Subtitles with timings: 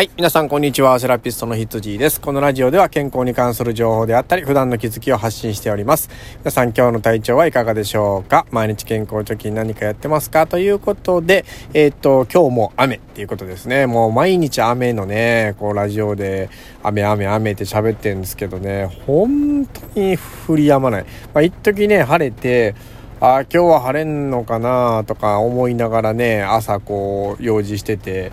[0.00, 0.10] はい。
[0.16, 0.98] 皆さん、こんにちは。
[0.98, 2.22] セラピストのひつじです。
[2.22, 6.08] このラジオでは健康に関する情報であったり、普段の気づきを発信しております。
[6.38, 8.46] 皆さん、今日の体調はいかがでしょうか？
[8.50, 10.46] 毎日健康貯金何かやってますか？
[10.46, 11.44] ということで、
[11.74, 13.86] えー、っと、今日も雨っていうことですね。
[13.86, 16.48] もう毎日雨のね、こう、ラジオで、
[16.82, 20.16] 雨、雨、雨って喋ってるんですけどね、本当に
[20.48, 21.02] 降り止まない。
[21.34, 22.74] まあ、一時ね、晴れて、
[23.20, 28.32] ああ、今日は晴れんのかなとか思いながらね、朝こう、用事してて、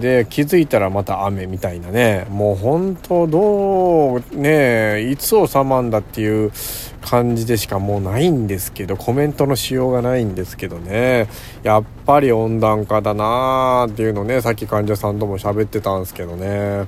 [0.00, 2.26] で気づいたらまた雨みたいなね。
[2.30, 6.52] もう本当どうねいつ収まんだっていう
[7.00, 11.28] 感じでしかもうないんですけどコメントのしようがないんですけどね。
[11.62, 16.86] やっぱり温暖化だなーっていうのねさっき患者さんとも喋ってたんですけどね。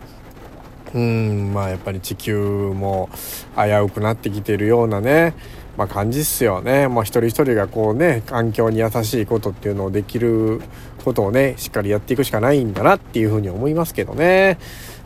[0.94, 3.10] うんまあやっぱり地球も
[3.56, 5.34] 危うくなってきてるようなね
[5.76, 6.88] まあ、感じっすよね。
[6.88, 10.60] まあ、一人一人がこうね、環境に優しいことっていうのをできる
[11.04, 14.58] ことをね、しっかりやっていくしかないんだなっていうふうに思いますけどね。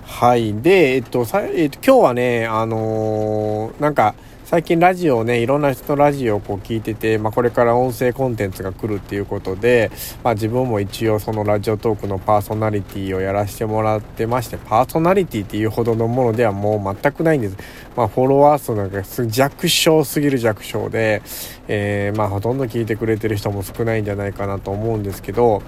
[0.05, 0.55] はい。
[0.60, 4.15] で、えっと、さえっと、今日はね、あのー、なんか、
[4.51, 9.91] 最近ラジオをねいろんな人のラジオをこう聞いてて、まあ、これから音声コンテンツが来るっていうことで、
[10.24, 17.59] まあ、自分も一応そのラジオトークのパーソナリティをやらせてもらってましてパーソナリティっていうほどのものではもう全くないんです、
[17.95, 21.21] まあ、フォロワー数なんか弱小すぎる弱小で、
[21.69, 25.63] えー、まあほとんど聞いてくれてる人も少ないんじゃないかなと思うんですけど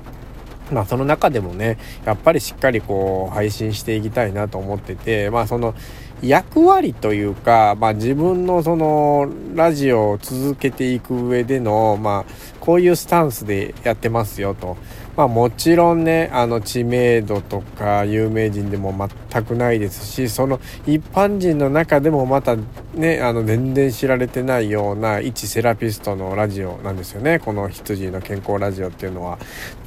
[0.73, 5.75] まあその中でもねやっぱりしっかりこう配信していきたいなと思っててまあその
[6.23, 14.77] 役割というか、まあ、自分のそのラジオを続けていく上での、まあ、こういうスタンスでやってますよと。
[15.17, 18.95] まあ、もちろんね、あの知名度とか有名人でも
[19.33, 22.57] 全くないですし、その一般人の中でもまた
[22.95, 27.39] ね、あの全然知られてないような一セラピストのラジオなんですよね。
[27.39, 29.39] この羊の健康ラジオっていうのは。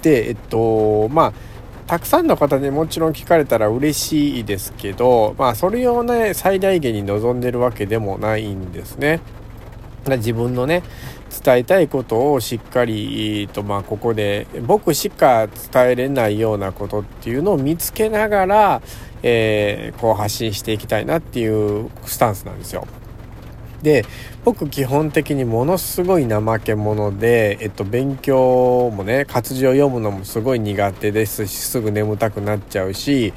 [0.02, 1.34] で、えっと、まあ、
[1.88, 9.20] たくさんの方にもちろん聞かれたら嬉しいですけど、まあ、それをね、最大限に望んでるわけでもないんですね。
[10.06, 10.84] 自分のね、
[11.34, 18.82] 伝えたいことをしっかりと、まあ、ここで僕しか伝えれないようなことっていうのを見つけながら、
[19.24, 22.88] えー、こう発信していきたいなっていうスタンスなんですよ。
[23.82, 24.06] で
[24.46, 33.34] 僕基本的にものすごい怠け者で、えっと、勉強もね活字を読むのもすごい苦手ですしすぐ眠たくなっちゃうし、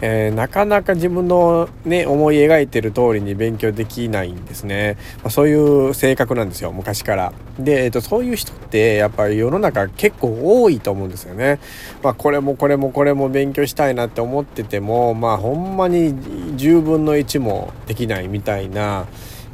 [0.00, 7.32] えー、なかなか自分のね思い描いてる通りに勉強できないんですね、まあ、そういう性格なんですよ昔から。
[7.58, 11.58] で、えっと、そういう人ってやっぱり世の中結構多いと思うんですよね、
[12.02, 19.06] まあ、これもこれもこれも勉強したいなって思っててもまあほんまに10分の1もできないみたいな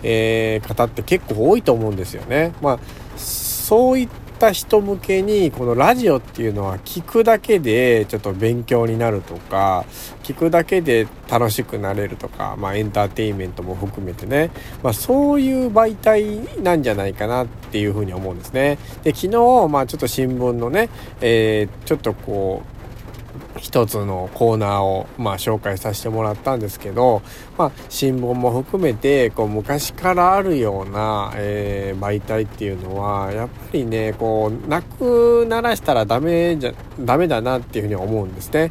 [0.04, 2.52] えー、方って結構多いと思うんですよね。
[2.60, 2.78] まあ、
[3.16, 4.08] そういっ
[4.38, 9.84] た人向けにこのラジオっていうのは聞くだけでちょっと勉強になるとか
[10.22, 14.50] 聞くだけで楽しくなれるとか、まあ、エンターテインメントも含めてね、
[14.82, 18.78] まあ、そういう媒体なんじゃないかなっていうふうに思うんですね。
[19.02, 20.88] で昨日、まあ、ちょっと新聞のね、
[21.20, 22.73] え、ちょっとこう
[23.64, 27.22] 一つのコーナーを、まあ、紹介させてもらったんですけど、
[27.56, 38.70] まあ、新聞も含めてこう昔からあるような、えー、媒体っていうのはやっぱりねこうなくならしたらダメじゃダメだなっていうふうに思うんですね。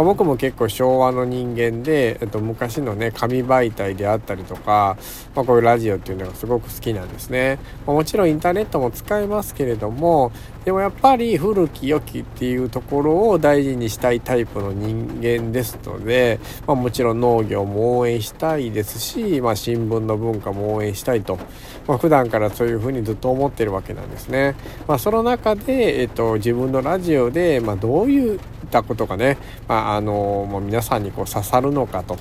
[0.00, 4.96] まあ、僕も結構昭和の人間で、えっと、昔のね紙媒体であったりとか、
[5.34, 7.58] まあ、こういうラジオっていうのがすごく好きなんですね。
[7.86, 10.32] まあ、もちろんインターネットも使えますけれども
[10.64, 21.38] でもやっぱり古き良きっていうところを大事にしたいタイプの人間ですので、まあ、もちろん農業も応援したいですし、まあ、新聞の文化も応援したいと、
[21.86, 24.54] まあ、普段からそういうふうにずっと思ってるわけなんですね。
[24.86, 28.36] まあ、その中で、えっと、自分のラジオで、まあ、どうい
[28.70, 29.36] ったことがね、
[29.68, 32.16] まあ、あの、もう、皆さんにこう刺さるのかと。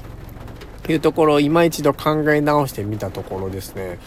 [0.93, 3.99] いうところを今一度考え直してみたところですね、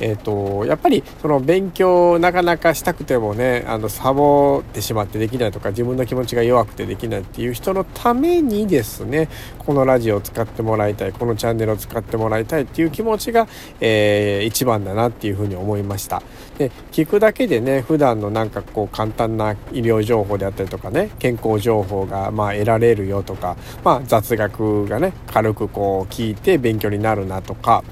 [0.00, 9.28] えっ、ー、と、やっぱりその勉強なかなかしたくてもね、あの、サボってしまってできないとか、自分の気持ちが弱くてできないっていう人のためにですね、
[9.58, 13.46] このラジオを使ってもらいたい、このチャンネルを使ってもらいたいっていう気持ちが、
[13.80, 16.22] えー、一番だなっていうふうに思いました。
[16.56, 27.84] で、聞くだけでね、普段のなんかこう簡単な医療情報であったりとかね、健康情報がまあ得られるよとか、まあ雑学がね、軽くこう聞いいて勉強になるなとか、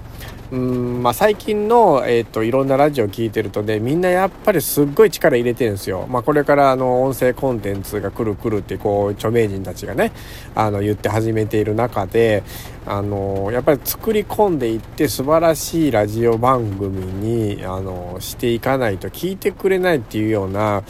[0.50, 10.12] うんまあ、最近の、えーと、いろんなラジオを聞いてるとねみんなやっぱりすっごい力入れてるんですよ、まあ、これからあの音声コンテンツが来る来るってこう著名人たちがね
[10.54, 12.42] あの言って始めている中で
[12.86, 20.82] あのやっぱり作り込んでいって素晴らしいラジオ番組にあのしていかないと聞いてくれないっていうような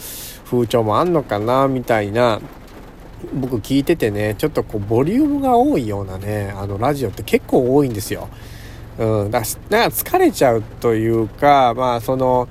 [0.45, 2.39] 風潮もあんのかなみたいな
[3.33, 8.29] 僕聞いててねちょっとこうボリュームが多いようなねあのラジオって結構多いんですよ。
[8.97, 12.49] うん、だなんか疲れちゃうというかまあその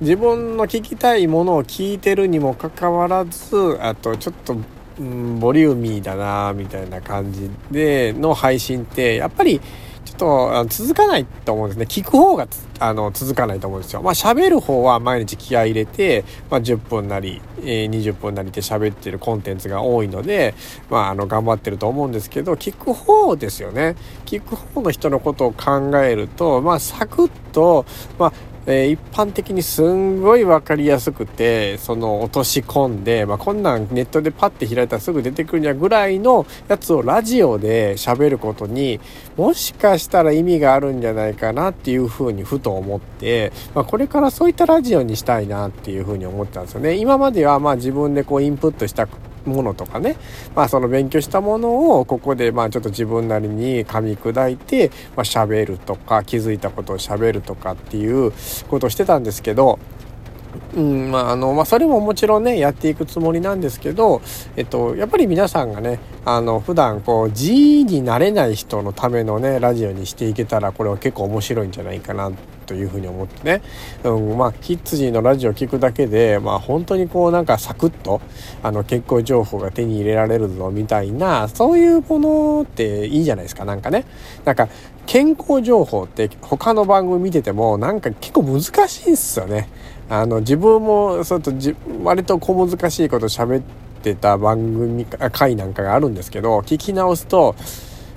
[0.00, 4.56] 自分の聞きたいものを聞いてるにもかかわらずあとちょっと、
[4.98, 9.60] うん、ボリューミーだなみたいな感じでの配信ってやっぱり
[10.06, 11.86] ちょっと続かないと思うんですね。
[11.86, 12.46] 聞く方が
[12.78, 14.02] あの続かないと思うんですよ。
[14.02, 20.54] まあ喋る方は毎日気合い入れて、まあ、10分なり、えー、20分なりで喋ってるコンテンツが多いので、
[20.88, 23.96] まああの頑張ってると思うんですけど、聞く方ですよね。
[24.24, 27.84] 聞く方の人のことを考えると、まあサクッと、
[28.18, 28.32] まあ
[28.66, 39.00] え、一般的にすんごい分かりやすくてその落とし込んで、まあ、こんなんネットでパッて開いたらすぐ出てくるんやぐらいのやつをラジオで喋ることに
[39.36, 46.96] もしかしたら意味があるんじゃないかなっていうふうにふと思って、まあ、これからそういったラジオにしたいなっていうふうに思ったんですよね。
[46.96, 49.06] 今まではまあ自分でこうインプットした
[49.46, 50.16] ものとかね、
[50.54, 58.32] まあその勉強したものをここでまあちょっと自分なりに噛み砕いて、まあ喋るとか気づいたことを喋るとかっていう
[58.68, 59.78] ことをしてたんですけど、
[60.74, 64.22] うん、まあ、あの、まあ、それももちろんね、やっていくつもりなんですけど、
[64.56, 72.30] えっと、やっぱり皆さんがね、あの、普段こう、G になれない人のためのね、ラジオにしていけたら、これは結構面白いんじゃないかな
[72.66, 73.62] というふうに思ってね、
[74.04, 78.20] うん、まあキッズジーのラジオを聞くだけで、まあ、本当にこうなんかサクッと
[78.62, 84.04] あの結婚情報が手に入れられるぞみたいなそういうものっていいじゃないですかなんかね。
[84.44, 84.68] なんか
[85.06, 89.68] 健康情報って他の番組見ててもなんか結構難しいんすよね。
[90.08, 93.62] あの自分もそうとじ割と小難しいこと喋っ
[94.02, 97.56] てた番組回なんかがあるんですけど聞き直すと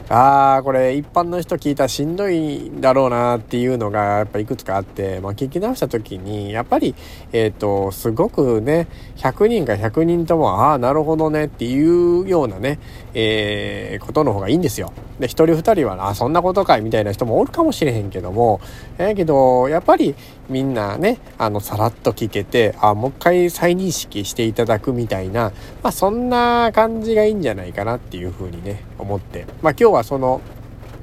[0.09, 6.95] ああこれ一般の人聞いたらしんどいだろうなっていうのがやっぱいくつかあって、まあ、聞き直した時にやっぱり
[7.31, 12.79] えっ、ー、とすごくね100人か100人ともああなるほどねっていうようなね、
[13.13, 14.91] えー、ことの方がいいんですよ。
[15.19, 18.61] で一人二人はあそんなことかいみたいな人もおるかもしれへんけども
[18.97, 20.15] えー、けどやっぱり
[20.49, 25.51] みんなねあのさらっと聞けてあもう一回再認識していただくみたいな、
[25.83, 29.45] まあ、そんな感じがいいんじゃないかなっていうふうにね思って。
[29.61, 30.41] まあ今日はその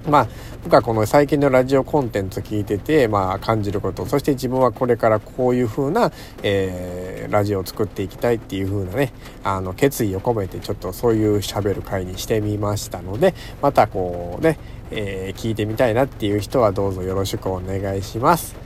[0.08, 0.29] まあ
[0.64, 6.11] 僕はこの最近のラジオコンテンツ聞いてて、まあ、感じることそして自分はこれからこういう風な、
[6.43, 9.12] えー、ラジオを作っていきたいっていう風なね
[9.44, 14.58] あの決意を込めてちょっとそういう喋る回にしてみましたのでまたこうね、
[14.91, 18.56] えー、聞いてみたいなっていう人はどうぞよろしくお願いします。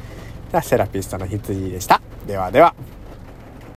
[0.51, 2.01] ではセラピストの羊でした。
[2.27, 3.00] ではでは。